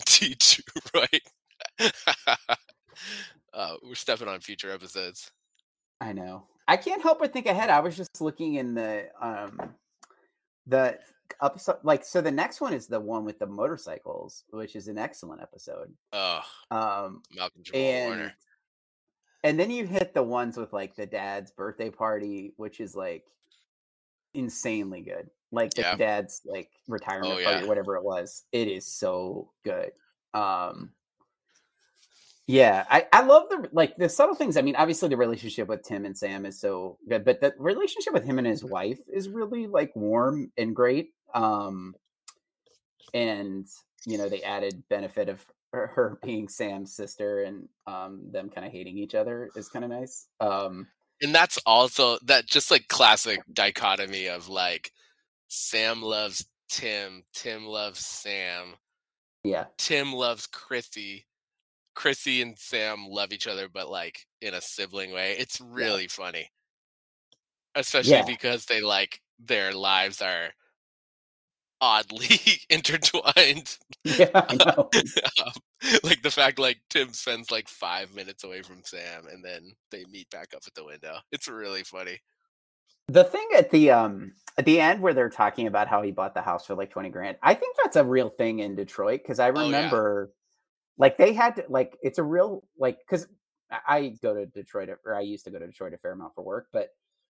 [0.05, 0.61] D two,
[0.93, 1.89] right?
[3.53, 5.31] uh, we're stepping on future episodes.
[6.01, 6.43] I know.
[6.67, 7.69] I can't help but think ahead.
[7.69, 9.59] I was just looking in the um
[10.67, 10.99] the
[11.41, 14.97] episode like so the next one is the one with the motorcycles, which is an
[14.97, 15.93] excellent episode.
[16.11, 18.33] Oh, Um Malcolm Jamal and Warner.
[19.43, 23.23] and then you hit the ones with like the dad's birthday party, which is like
[24.33, 25.29] insanely good.
[25.51, 25.95] Like the Yeah.
[25.95, 27.65] dad's like retirement Oh, party, yeah.
[27.67, 28.43] whatever it was.
[28.51, 29.91] It is so good.
[30.33, 30.91] Um
[32.51, 34.57] yeah, I, I love the like the subtle things.
[34.57, 38.13] I mean, obviously the relationship with Tim and Sam is so good, but the relationship
[38.13, 41.13] with him and his wife is really like warm and great.
[41.33, 41.95] Um
[43.13, 43.67] and
[44.05, 48.67] you know, they added benefit of her, her being Sam's sister and um them kind
[48.67, 50.27] of hating each other is kind of nice.
[50.41, 50.87] Um
[51.21, 54.91] and that's also that just like classic dichotomy of like
[55.47, 58.75] Sam loves Tim, Tim loves Sam,
[59.43, 59.65] yeah.
[59.77, 61.25] Tim loves Chrissy.
[61.95, 65.35] Chrissy and Sam love each other, but like in a sibling way.
[65.37, 66.49] It's really funny.
[67.75, 68.25] Especially Yeah.
[68.25, 70.49] because they like their lives are
[71.79, 72.27] oddly
[72.69, 73.77] intertwined.
[74.05, 74.87] Yeah, um,
[76.03, 80.05] like the fact like Tim spends like five minutes away from Sam and then they
[80.05, 81.17] meet back up at the window.
[81.31, 82.19] It's really funny.
[83.07, 86.33] The thing at the um at the end where they're talking about how he bought
[86.33, 89.39] the house for like 20 grand, I think that's a real thing in Detroit because
[89.39, 89.89] I Oh, yeah.
[91.01, 93.27] Like they had to like it's a real like because
[93.71, 96.43] I go to Detroit or I used to go to Detroit a fair amount for
[96.43, 96.89] work, but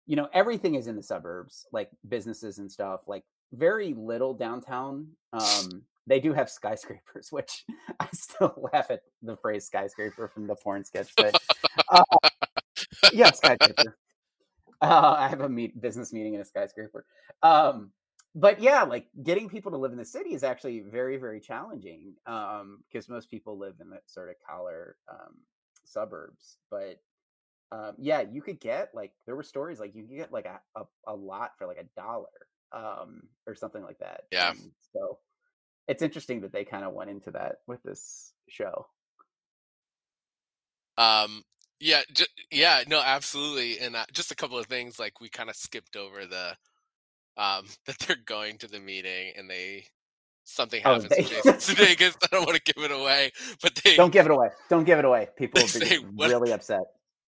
[0.07, 5.09] you know, everything is in the suburbs, like businesses and stuff, like very little downtown.
[5.33, 7.64] Um, they do have skyscrapers, which
[7.98, 11.37] I still laugh at the phrase skyscraper from the porn sketch, but
[11.90, 12.05] uh,
[13.12, 13.96] yeah, skyscraper.
[14.81, 17.05] Uh, I have a meet, business meeting in a skyscraper.
[17.42, 17.90] Um,
[18.37, 22.12] but yeah, like getting people to live in the city is actually very, very challenging
[22.27, 25.37] um, because most people live in the sort of collar um,
[25.85, 26.59] suburbs.
[26.70, 27.01] But
[27.72, 30.61] um, yeah, you could get like there were stories like you could get like a,
[30.79, 32.29] a, a lot for like a dollar
[32.72, 34.25] um, or something like that.
[34.31, 34.51] Yeah.
[34.51, 35.18] And so
[35.88, 38.87] it's interesting that they kind of went into that with this show.
[40.99, 41.42] Um,
[41.81, 43.79] yeah, ju- yeah, no, absolutely.
[43.79, 46.55] And uh, just a couple of things like we kind of skipped over the
[47.37, 49.85] um that they're going to the meeting and they
[50.44, 52.16] something Oh, happens they- to Jason Sudeikis.
[52.22, 54.49] I don't want to give it away, but they Don't give it away.
[54.70, 55.29] Don't give it away.
[55.37, 56.83] People will Say be what- really upset.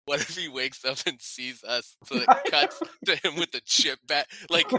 [0.05, 1.97] what if he wakes up and sees us?
[2.05, 4.25] So it cuts to him with the chip bag.
[4.49, 4.71] Like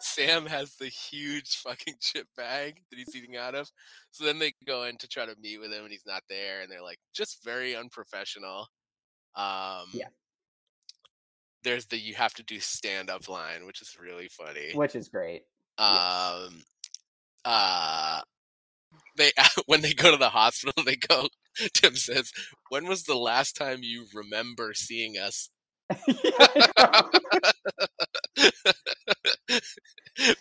[0.00, 3.68] Sam has the huge fucking chip bag that he's eating out of.
[4.12, 6.60] So then they go in to try to meet with him and he's not there
[6.60, 8.68] and they're like just very unprofessional.
[9.34, 10.08] Um Yeah.
[11.64, 14.72] There's the you have to do stand up line, which is really funny.
[14.74, 15.42] Which is great.
[15.78, 16.44] yes.
[16.46, 16.62] Um
[17.44, 18.20] uh
[19.16, 19.32] they
[19.66, 21.28] when they go to the hospital they go
[21.74, 22.32] Tim says,
[22.68, 25.50] "When was the last time you remember seeing us?"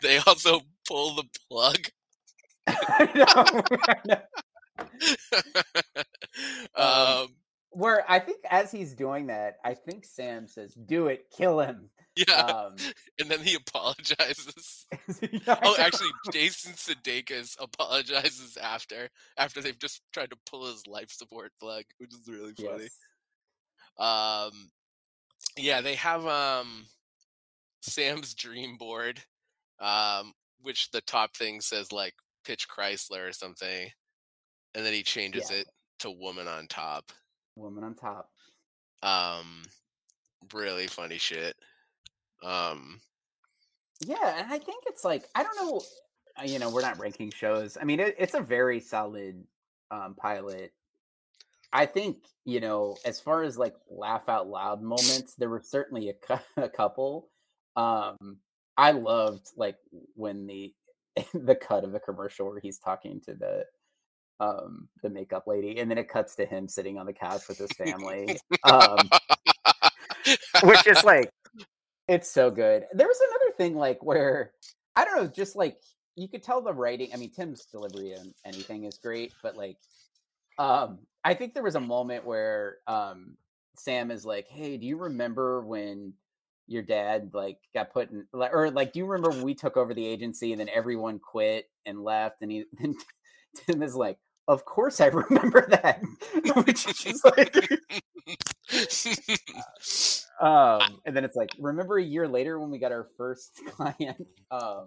[0.02, 1.88] they also pull the plug.
[2.68, 4.22] I know, I know.
[6.76, 7.28] Um, um,
[7.78, 11.92] Where I think as he's doing that, I think Sam says, "Do it, kill him."
[12.16, 12.76] yeah, Um,
[13.20, 14.88] and then he apologizes.
[15.22, 21.12] yeah, Oh, actually, Jason Sudeikis apologizes after after they've just tried to pull his life
[21.12, 22.86] support plug, which is really funny.
[22.86, 22.98] yes.
[24.00, 24.72] Um,
[25.58, 26.88] yeah, they have um
[27.82, 29.22] Sam's dream board,
[29.80, 33.92] um, which the top thing says like pitch Chrysler or something,
[34.76, 35.58] and then he changes Yeah.
[35.58, 35.68] it
[36.00, 37.12] to woman on top.
[37.58, 38.30] Woman on top.
[39.04, 39.64] Um,
[40.54, 41.56] really funny shit.
[42.44, 43.00] Um,
[44.02, 45.82] Yeah, and I think it's like I don't know.
[46.40, 47.78] uh, You know, we're not ranking shows.
[47.80, 49.44] I mean, it, it's a very solid
[49.92, 50.74] um, pilot.
[51.74, 56.10] I think you know, as far as like laugh out loud moments, there were certainly
[56.10, 57.30] a, cou- a couple.
[57.76, 58.38] Um,
[58.78, 59.78] I loved like
[60.16, 60.74] when the
[61.34, 63.66] the cut of the commercial where he's talking to the
[64.40, 67.58] um the makeup lady, and then it cuts to him sitting on the couch with
[67.58, 68.38] his family.
[68.64, 69.10] um,
[70.64, 71.32] which is like
[72.08, 72.86] it's so good.
[72.94, 74.52] There was another thing like where
[74.96, 75.78] I don't know, just like
[76.16, 77.10] you could tell the writing.
[77.14, 79.78] I mean, Tim's delivery and anything is great, but like,
[80.58, 83.38] um, I think there was a moment where um
[83.78, 86.14] Sam is like, "Hey, do you remember when
[86.68, 89.78] your dad like got put in, like, or like, do you remember when we took
[89.78, 92.96] over the agency and then everyone quit and left?" And he then
[93.56, 94.18] Tim is like,
[94.48, 96.02] "Of course, I remember that,"
[96.66, 97.56] which is just like.
[100.40, 104.28] Um, and then it's like, remember a year later when we got our first client?
[104.52, 104.86] Um,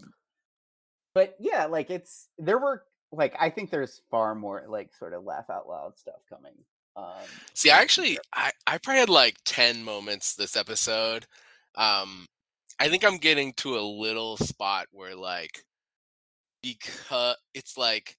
[1.12, 5.24] but yeah, like it's there were like I think there's far more like sort of
[5.24, 6.52] laugh out loud stuff coming.
[6.96, 8.18] Um, See, I actually.
[8.34, 11.26] I, I probably had like 10 moments this episode.
[11.76, 12.26] Um,
[12.78, 15.64] I think I'm getting to a little spot where, like,
[16.62, 18.16] because it's like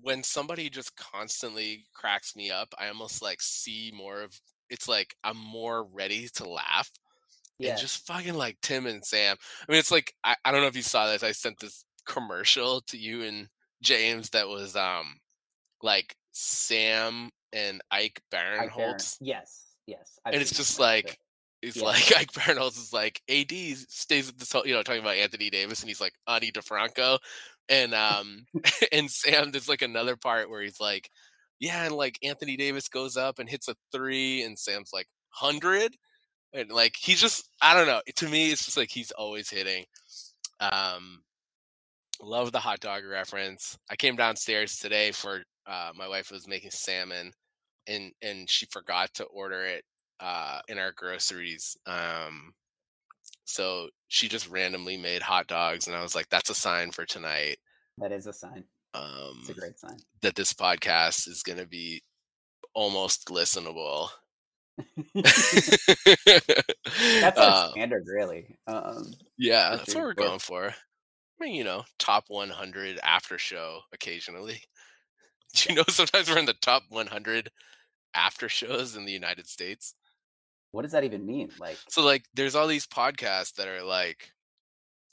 [0.00, 5.14] when somebody just constantly cracks me up, I almost like see more of it's like
[5.24, 6.90] I'm more ready to laugh.
[7.58, 9.36] yeah, And just fucking like Tim and Sam.
[9.68, 11.22] I mean, it's like, I, I don't know if you saw this.
[11.22, 13.48] I sent this commercial to you and
[13.82, 15.20] James that was, um,
[15.82, 21.18] like Sam and Ike Barinholtz yes, yes, I've and it's just like
[21.62, 21.84] it's Yeah.
[21.84, 23.50] like Ike Barinholtz is like AD
[23.88, 27.18] stays at this whole, you know, talking about Anthony Davis, and he's like Ani DeFranco,
[27.68, 28.46] and um,
[28.92, 31.10] and Sam, there's like another part where he's like,
[31.58, 35.96] yeah, and like Anthony Davis goes up and hits a three, and Sam's like hundred,
[36.52, 38.02] and like he's just, I don't know.
[38.16, 39.84] To me, it's just like he's always hitting.
[40.60, 41.22] Um,
[42.22, 43.78] love the hot dog reference.
[43.90, 47.32] I came downstairs today for uh, my wife was making salmon,
[47.86, 49.84] and and she forgot to order it
[50.20, 51.76] uh, in our groceries.
[51.86, 52.52] Um,
[53.46, 57.06] so she just randomly made hot dogs, and I was like, "That's a sign for
[57.06, 57.56] tonight."
[57.98, 58.64] that is a sign.
[58.92, 59.96] Um, It's a great sign.
[60.20, 62.02] that this podcast is going to be
[62.74, 64.08] almost listenable.
[65.14, 66.38] That's
[67.38, 68.58] our Uh, standard, really.
[68.66, 70.68] Um, yeah, that's what we're going for.
[70.68, 70.74] I
[71.44, 74.62] mean, you know, top 100 after show occasionally.
[75.54, 77.50] Do you know sometimes we're in the top 100
[78.14, 79.94] after shows in the United States?
[80.76, 81.50] What does that even mean?
[81.58, 84.30] Like, So like there's all these podcasts that are like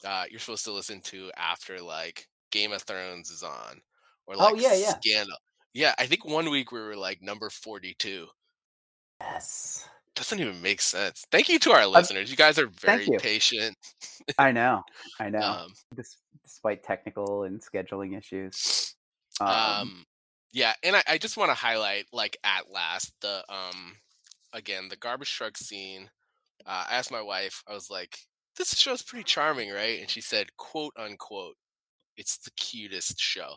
[0.05, 3.81] uh you're supposed to listen to after like Game of Thrones is on
[4.27, 4.99] or like Oh, yeah, yeah.
[4.99, 5.37] Scandal.
[5.73, 8.27] Yeah, I think one week we were like number 42.
[9.21, 11.25] yes, Doesn't even make sense.
[11.31, 12.29] Thank you to our listeners.
[12.29, 13.75] You guys are very patient.
[14.37, 14.83] I know,
[15.19, 15.39] I know.
[15.39, 15.73] Um,
[16.43, 18.95] despite technical and scheduling issues.
[19.39, 20.05] Um, um
[20.51, 23.95] yeah, and I, I just want to highlight like at last the um
[24.53, 26.09] again the garbage truck scene.
[26.65, 28.17] Uh, I asked my wife, I was like,
[28.57, 31.55] "This show's pretty charming, right?" And she said, "quote unquote,
[32.17, 33.55] it's the cutest show."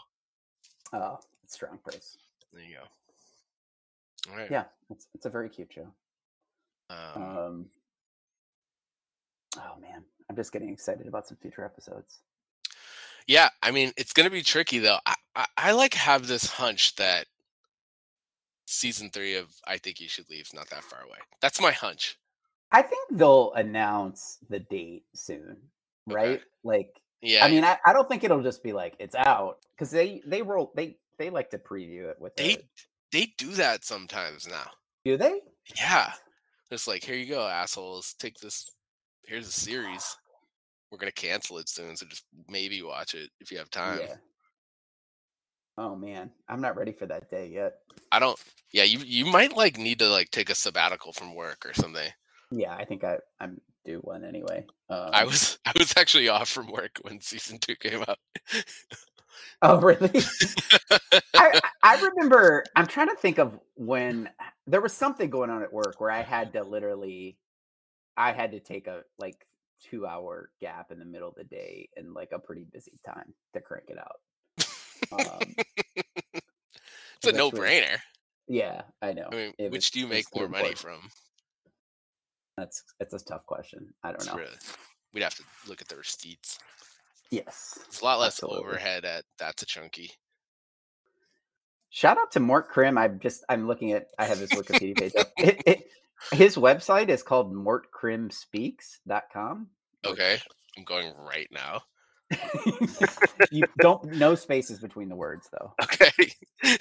[0.92, 2.16] oh, it's strong praise.
[2.52, 4.30] There you go.
[4.30, 4.50] All right.
[4.50, 5.86] Yeah, it's it's a very cute show.
[6.90, 7.66] Um, Um,
[9.58, 12.20] oh man, I'm just getting excited about some future episodes.
[13.26, 14.98] Yeah, I mean it's gonna be tricky though.
[15.04, 17.26] I, I, I like have this hunch that
[18.66, 21.18] season three of I Think You Should Leave is not that far away.
[21.40, 22.18] That's my hunch.
[22.72, 25.56] I think they'll announce the date soon,
[26.06, 26.36] right?
[26.36, 26.42] Okay.
[26.64, 26.90] Like,
[27.22, 30.20] Yeah, I mean, I, I don't think it'll just be like it's out because they
[30.26, 32.66] they roll they they like to preview it with they it.
[33.12, 34.70] they do that sometimes now.
[35.04, 35.40] Do they?
[35.76, 36.12] Yeah,
[36.70, 38.14] it's like here you go, assholes.
[38.18, 38.68] Take this.
[39.24, 40.16] Here's a series.
[40.90, 44.00] We're gonna cancel it soon, so just maybe watch it if you have time.
[44.00, 44.14] Yeah.
[45.78, 47.74] Oh man, I'm not ready for that day yet.
[48.10, 48.38] I don't.
[48.72, 52.10] Yeah, you you might like need to like take a sabbatical from work or something.
[52.50, 54.66] Yeah, I think I I'm due one anyway.
[54.88, 58.18] Um, I was I was actually off from work when season two came out.
[59.62, 60.10] Oh really?
[61.34, 62.64] I, I remember.
[62.74, 64.28] I'm trying to think of when
[64.66, 67.38] there was something going on at work where I had to literally,
[68.16, 69.46] I had to take a like
[69.90, 73.34] two hour gap in the middle of the day and like a pretty busy time
[73.54, 74.20] to crank it out.
[75.12, 75.54] Um,
[76.34, 77.98] it's a no brainer.
[78.48, 79.28] yeah, I know.
[79.30, 81.02] I mean, It which was- do you make more money important.
[81.02, 81.10] from?
[82.56, 83.92] That's it's a tough question.
[84.02, 84.36] I don't It's know.
[84.36, 84.56] really-
[85.12, 86.58] we'd have to look at the receipts.
[87.30, 87.78] Yes.
[87.88, 88.64] It's a lot less Absolutely.
[88.66, 90.10] overhead at that's a chunky.
[91.90, 92.98] Shout out to Mort Crim.
[92.98, 95.28] I'm just I'm looking at I have his Wikipedia page up.
[95.38, 95.90] It, it,
[96.32, 99.68] his website is called mortcrimspeaks.com.
[100.06, 100.38] Okay,
[100.76, 101.82] I'm going right now.
[103.50, 105.72] you don't no spaces between the words though.
[105.82, 106.10] Okay,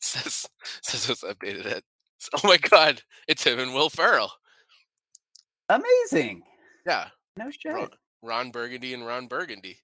[0.00, 0.46] says
[0.82, 1.84] says it's updated it.
[2.34, 4.30] Oh my god, it's him and Will Ferrell.
[5.68, 6.42] Amazing.
[6.86, 7.72] Yeah, No shit.
[7.72, 7.88] Ron,
[8.22, 9.78] Ron Burgundy and Ron Burgundy.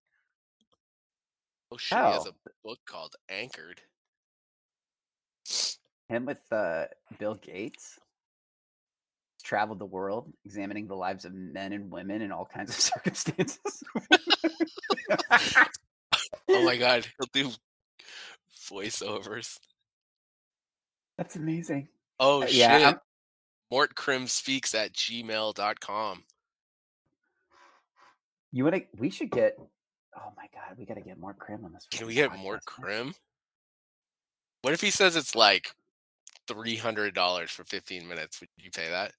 [1.72, 2.30] Oh shit, he has Oh.
[2.30, 3.80] a book called Anchored.
[6.08, 6.84] Him with uh,
[7.18, 7.98] Bill Gates.
[9.46, 13.60] Traveled the world, examining the lives of men and women in all kinds of circumstances.
[16.48, 17.50] Oh my god, he'll do
[18.70, 19.58] voiceovers.
[21.18, 21.88] That's amazing.
[22.18, 22.54] Oh Uh, shit.
[22.56, 23.00] yeah, I'm-
[23.70, 26.24] Mort Crim speaks at gmail.com.
[28.52, 28.82] You want to?
[28.96, 29.56] We should get.
[30.16, 31.86] Oh my god, we got to get more Crim on this.
[31.90, 32.86] Can we get Mort podcast, man.
[32.86, 33.14] Crim?
[34.62, 35.72] What if he says it's like
[36.48, 38.40] three hundred dollars for fifteen minutes?
[38.40, 39.12] Would you pay that?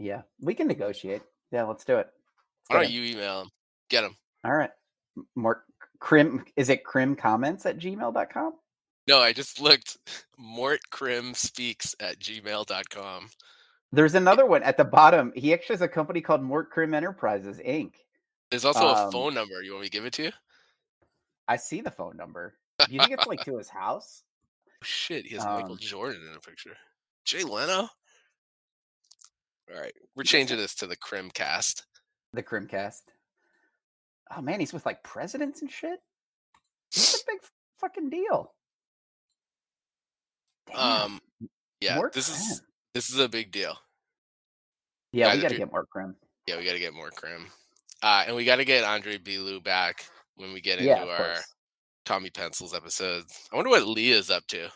[0.00, 1.20] Yeah, we can negotiate.
[1.52, 2.08] Yeah, let's do it.
[2.08, 3.02] Let's Why get don't him.
[3.04, 3.48] you email him?
[3.90, 4.16] Get him.
[4.44, 4.70] All right.
[5.16, 5.64] M- More
[6.00, 6.44] Crim.
[6.56, 8.54] Is it Crim comments at gmail.com?
[9.06, 9.98] No, I just looked.
[10.38, 13.28] Mort Crim speaks at gmail.com.
[13.92, 15.32] There's another one at the bottom.
[15.36, 17.92] He actually has a company called Mort Crim Enterprises Inc.
[18.50, 19.62] There's also a Um, phone number.
[19.62, 20.32] You want me to give it to you?
[21.46, 22.54] I see the phone number.
[22.78, 24.22] Do you think it's like to his house?
[24.66, 26.76] Oh, shit, he has Michael um, Jordan in a picture.
[27.26, 27.88] Jay Leno?
[29.72, 31.84] All right, we're changing this to the Crim cast.
[32.32, 33.02] The Crimcast.
[34.36, 35.98] Oh man, he's with like presidents and shit.
[36.92, 37.40] He's a big
[37.80, 38.52] fucking deal.
[40.68, 41.02] Damn.
[41.02, 41.20] Um,
[41.80, 42.62] yeah, Mort this is
[42.94, 43.76] this is a big deal.
[45.12, 46.16] Yeah, guys, we got to get more Crim.
[46.46, 47.46] Yeah, we got to get more Crim.
[48.02, 50.06] Uh, and we got to get Andre Bilou back
[50.36, 51.54] when we get into Yeah, our course.
[52.06, 53.48] Tommy Pencils episodes.
[53.52, 54.68] I wonder what Leah's up to.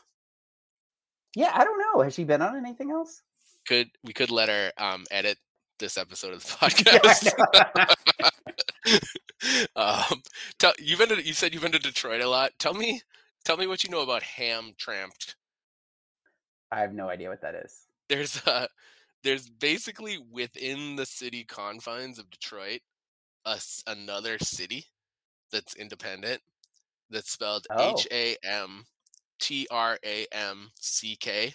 [1.37, 2.03] Yeah, I don't know.
[2.03, 3.23] Has she been on anything else?
[3.67, 5.39] Could we could let her um, edit
[5.79, 8.31] this episode of the podcast?
[9.77, 10.23] Um,
[10.59, 12.53] tell, you've been to, you said you've been to Detroit a lot.
[12.59, 13.03] Tell me,
[13.45, 15.37] tell me what you know about Ham Tramped.
[16.71, 17.83] I have no idea what that is.
[18.09, 18.67] There's uh
[19.23, 22.81] there's basically within the city confines of Detroit,
[23.47, 24.87] a s another city
[25.53, 26.41] that's independent
[27.11, 27.95] that's spelled Oh.
[27.99, 28.85] H A M
[29.41, 31.55] T R A M C K.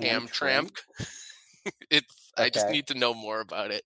[0.00, 0.76] Ham Tramp.
[1.90, 3.82] it's I just need to know more about it.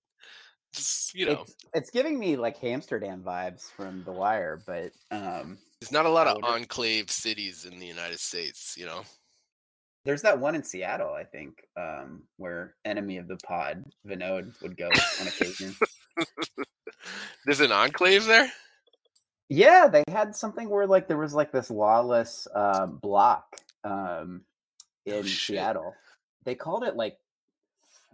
[0.75, 5.59] Just you know, It's, it's giving me like Amsterdam vibes from The Wire, but um,
[5.81, 8.75] there's not a lot of enclave cities in the United States.
[8.79, 9.03] You know,
[10.05, 14.77] there's that one in Seattle, I think, um, where enemy of the pod Vinod would
[14.77, 14.89] go
[15.21, 15.75] on occasion.
[17.45, 18.51] there's an enclave there.
[19.49, 24.43] yeah, they had something where like there was like this lawless uh, block um,
[25.07, 25.57] in shit.
[25.57, 25.95] Seattle.
[26.45, 27.19] They called it like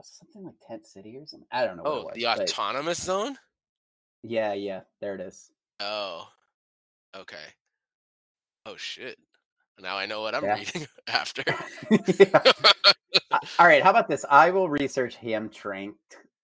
[0.03, 1.49] something like Tent City or something.
[1.51, 1.83] I don't know.
[1.83, 3.37] what it Oh, was, the autonomous zone.
[4.23, 5.51] Yeah, yeah, there it is.
[5.81, 6.29] Oh,
[7.17, 7.37] okay.
[8.67, 9.17] Oh shit!
[9.81, 10.57] Now I know what I'm Yeah.
[10.57, 11.43] reading after.
[13.59, 14.25] All right, how about this?
[14.29, 15.95] I will research Hamtramck,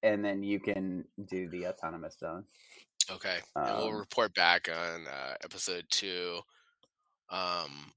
[0.03, 2.45] and then you can do the autonomous zone.
[3.11, 6.41] okay, and we'll Um, report back on uh, episode two.
[7.31, 7.93] Um,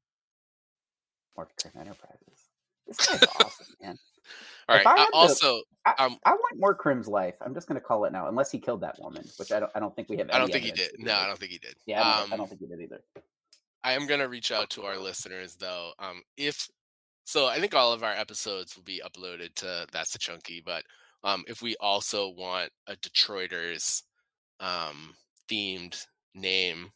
[1.35, 1.47] More
[1.79, 2.36] Enterprises.
[2.87, 3.97] This guy's awesome, man.
[4.69, 4.99] all If right.
[4.99, 7.35] I also, I, um, I want more Crim's life.
[7.41, 9.71] I'm just going to call it now, unless he killed that woman, which I don't.
[9.75, 10.29] I don't think we have.
[10.31, 10.91] I don't think he did.
[10.99, 11.75] No, I don't think he did.
[11.85, 13.01] Yeah, I don't, um, I don't think he did either.
[13.83, 15.91] I am going to reach out to our listeners though.
[15.99, 16.67] Um, if
[17.23, 20.61] so, I think all of our episodes will be uploaded to That's a Chunky.
[20.65, 20.83] But
[21.23, 24.03] um, if we also want a Detroiters
[24.59, 25.13] um,
[25.49, 26.91] themed name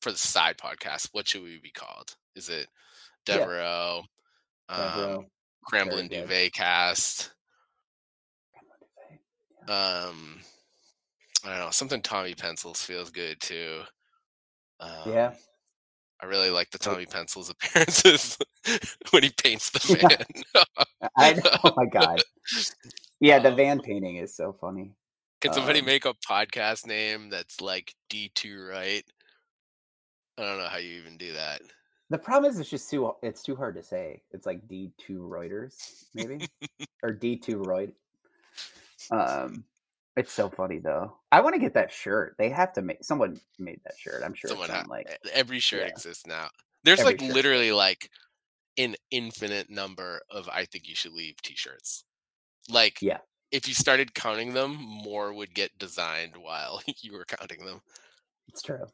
[0.00, 2.14] for the side podcast, what should we be called?
[2.36, 2.68] Is it
[3.26, 4.06] Devereaux, yeah.
[4.70, 5.26] Um,
[5.70, 7.32] Cramblin Duvet cast?
[9.68, 10.40] Um,
[11.44, 11.70] I don't know.
[11.70, 13.82] Something Tommy Pencils feels good too.
[14.78, 15.34] Um, yeah.
[16.22, 18.38] I really like the Tommy Pencils appearances
[19.10, 20.26] when he paints the van.
[20.54, 21.08] Yeah.
[21.16, 21.42] I know.
[21.64, 22.22] Oh my god.
[23.22, 24.92] Yeah, the um, van painting is so funny.
[25.42, 29.04] Can somebody um, make a podcast name that's like D2 right?
[30.38, 31.60] I don't know how you even do that.
[32.10, 34.22] The problem is it's just too it's too hard to say.
[34.32, 36.46] It's like D2 Reuters, maybe?
[37.02, 37.92] or D2 Reut.
[39.10, 39.64] Um
[40.16, 41.16] it's so funny though.
[41.30, 42.34] I want to get that shirt.
[42.36, 44.22] They have to make someone made that shirt.
[44.24, 45.88] I'm sure someone ha- like every shirt yeah.
[45.88, 46.48] exists now.
[46.82, 47.34] There's every like shirt.
[47.34, 48.10] literally like
[48.76, 52.04] an infinite number of I think you should leave t-shirts.
[52.68, 53.18] Like yeah.
[53.52, 57.80] if you started counting them, more would get designed while you were counting them.
[58.48, 58.84] It's true.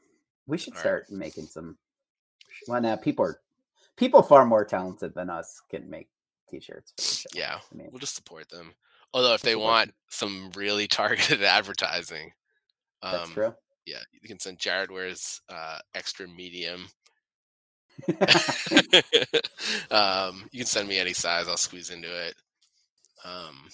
[0.46, 1.18] We should All start right.
[1.18, 1.78] making some
[2.66, 3.40] when uh, people are
[3.96, 6.08] people far more talented than us can make
[6.48, 7.26] t-shirts.
[7.34, 8.74] Yeah, I mean, we'll just support them.
[9.12, 12.32] Although if they want some really targeted advertising,
[13.02, 13.54] um, that's true.
[13.86, 16.88] Yeah, you can send Jared wears uh, extra medium.
[19.90, 21.46] um, you can send me any size.
[21.48, 22.34] I'll squeeze into it.
[23.24, 23.68] Um,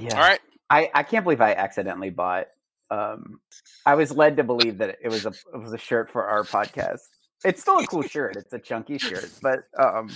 [0.00, 0.14] yeah.
[0.14, 0.40] All right.
[0.70, 2.46] I, I can't believe I accidentally bought.
[2.90, 3.40] Um,
[3.86, 6.44] I was led to believe that it was a it was a shirt for our
[6.44, 7.00] podcast.
[7.44, 8.36] It's still a cool shirt.
[8.36, 10.10] It's a chunky shirt, but um,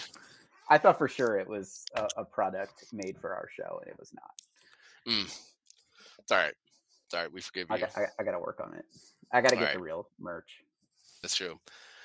[0.69, 3.99] I thought for sure it was a, a, product made for our show, and it
[3.99, 4.33] was not.
[5.09, 5.25] Mm.
[6.19, 6.55] It's all right.
[7.05, 7.33] It's all right.
[7.33, 7.77] We forgive you.
[7.77, 8.85] I, got, I, I got to work on it.
[9.33, 9.75] I got to get right.
[9.75, 10.63] the real merch.
[11.23, 11.59] That's true.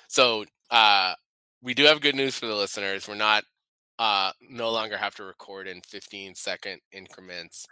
[0.08, 1.14] So uh,
[1.62, 3.08] we do have good news for the listeners.
[3.08, 3.44] We're not
[3.98, 7.68] uh, no longer have to record in 15 second increments.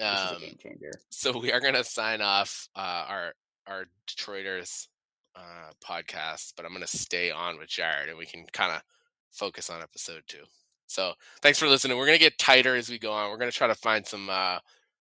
[0.00, 0.92] Um, game changer.
[1.10, 3.32] So we are going to sign off uh, our
[3.66, 4.88] our Detroiters
[5.36, 8.82] uh, podcast, but I'm going to stay on with Jared, and we can kind of
[9.30, 10.44] focus on episode two.
[10.92, 11.96] So thanks for listening.
[11.96, 13.30] We're gonna get tighter as we go on.
[13.30, 14.58] We're gonna try to find some uh,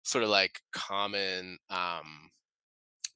[0.02, 2.30] sort of like common um,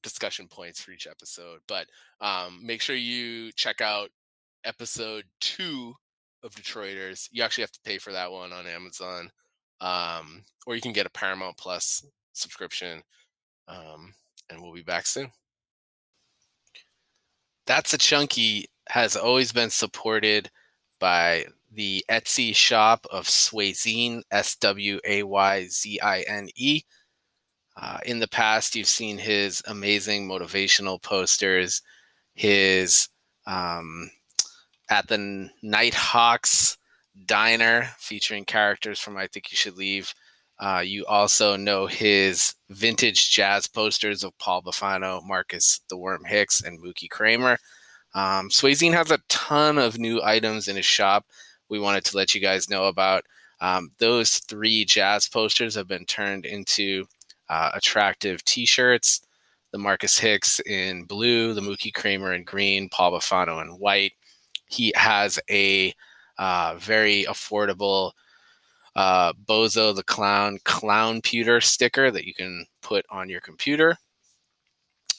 [0.02, 1.60] discussion points for each episode.
[1.66, 1.86] But
[2.20, 4.10] um, make sure you check out
[4.64, 5.94] episode two
[6.42, 7.28] of Detroiters.
[7.32, 9.30] You actually have to pay for that one on Amazon,
[9.80, 12.04] um, or you can get a Paramount Plus
[12.34, 13.02] subscription.
[13.66, 14.12] Um,
[14.50, 15.30] and we'll be back soon.
[17.68, 20.50] That's a chunky has always been supported
[20.98, 26.82] by the Etsy shop of Swayzine, S W A Y Z I N E.
[27.76, 31.82] Uh, in the past, you've seen his amazing motivational posters,
[32.34, 33.10] his
[33.46, 34.10] um,
[34.88, 36.78] at the Nighthawks
[37.26, 40.14] Diner featuring characters from I Think You Should Leave.
[40.60, 46.60] Uh, you also know his vintage jazz posters of Paul Bufano, Marcus the Worm Hicks,
[46.62, 47.58] and Mookie Kramer.
[48.14, 51.26] Um, has a ton of new items in his shop.
[51.68, 53.24] We wanted to let you guys know about.
[53.60, 57.04] Um, those three jazz posters have been turned into
[57.48, 59.20] uh, attractive T-shirts.
[59.72, 64.12] The Marcus Hicks in blue, the Mookie Kramer in green, Paul Bufano in white.
[64.66, 65.92] He has a
[66.38, 68.12] uh, very affordable
[68.98, 73.96] uh, Bozo the Clown clown pewter sticker that you can put on your computer.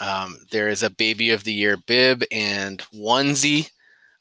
[0.01, 3.71] Um, there is a Baby of the Year bib and onesie.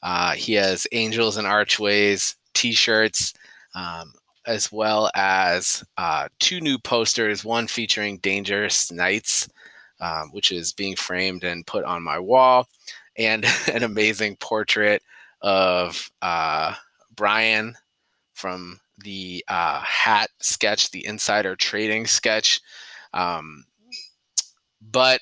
[0.01, 3.33] Uh, he has Angels and Archways t shirts,
[3.75, 4.13] um,
[4.47, 9.49] as well as uh, two new posters one featuring Dangerous Knights,
[9.99, 12.65] um, which is being framed and put on my wall,
[13.17, 15.03] and an amazing portrait
[15.41, 16.75] of uh,
[17.13, 17.75] Brian
[18.35, 22.61] from the uh, hat sketch, the insider trading sketch.
[23.13, 23.65] Um,
[24.81, 25.21] but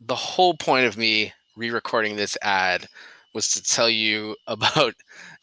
[0.00, 2.86] the whole point of me re-recording this ad
[3.34, 4.94] was to tell you about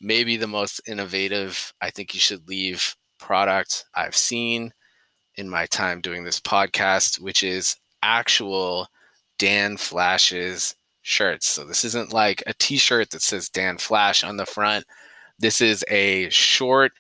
[0.01, 4.73] maybe the most innovative I think you should leave product I've seen
[5.35, 8.87] in my time doing this podcast, which is actual
[9.37, 11.47] Dan Flashes shirts.
[11.47, 14.85] So this isn't like a t-shirt that says Dan Flash on the front.
[15.39, 16.93] This is a short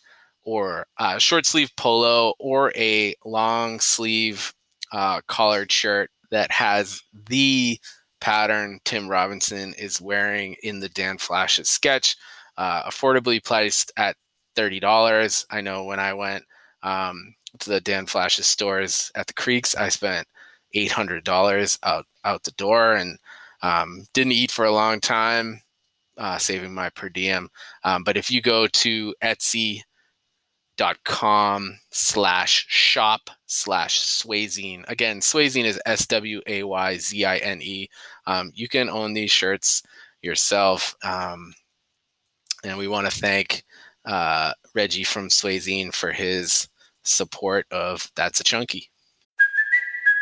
[0.43, 4.53] or uh, short sleeve polo or a long sleeve
[4.91, 7.79] uh, collared shirt that has the
[8.21, 12.15] pattern Tim Robinson is wearing in the Dan Flashes sketch,
[12.57, 14.15] uh, affordably priced at
[14.55, 15.45] thirty dollars.
[15.51, 16.43] I know when I went
[16.83, 19.75] um, to the Dan Flashes stores at the Creeks.
[19.75, 20.27] I spent
[20.73, 23.17] eight hundred dollars out out the door and
[23.61, 25.61] um, didn't eat for a long time,
[26.17, 27.49] uh, saving my per diem.
[27.83, 29.83] Um, but if you go to Etsy.com
[31.91, 36.29] slash shop slash Swayzine, again swayzine is s-w-a-y-z-i-n-e
[38.27, 39.83] um, you can own these shirts
[40.21, 41.53] yourself um,
[42.63, 43.63] and we want to thank
[44.05, 46.67] uh, reggie from swayzine for his
[47.03, 48.89] support of that's a chunky